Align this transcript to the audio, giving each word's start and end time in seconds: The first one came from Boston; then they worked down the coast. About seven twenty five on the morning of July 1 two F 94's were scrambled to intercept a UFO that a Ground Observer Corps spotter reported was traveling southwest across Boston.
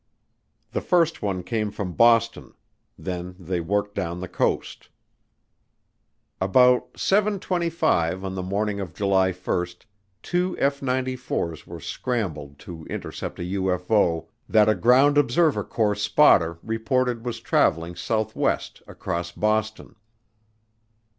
The 0.71 0.81
first 0.81 1.21
one 1.21 1.43
came 1.43 1.69
from 1.69 1.93
Boston; 1.93 2.55
then 2.97 3.35
they 3.37 3.59
worked 3.61 3.93
down 3.93 4.19
the 4.19 4.27
coast. 4.27 4.89
About 6.41 6.97
seven 6.97 7.37
twenty 7.39 7.69
five 7.69 8.25
on 8.25 8.33
the 8.33 8.41
morning 8.41 8.79
of 8.79 8.95
July 8.95 9.31
1 9.31 9.67
two 10.23 10.57
F 10.57 10.79
94's 10.79 11.67
were 11.67 11.79
scrambled 11.79 12.57
to 12.57 12.83
intercept 12.89 13.37
a 13.37 13.43
UFO 13.43 14.25
that 14.49 14.67
a 14.67 14.73
Ground 14.73 15.19
Observer 15.19 15.63
Corps 15.65 15.93
spotter 15.93 16.57
reported 16.63 17.23
was 17.23 17.39
traveling 17.39 17.95
southwest 17.95 18.81
across 18.87 19.31
Boston. 19.31 19.95